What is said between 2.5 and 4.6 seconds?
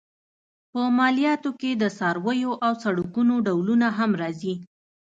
او سړکونو ډولونه هم راځي.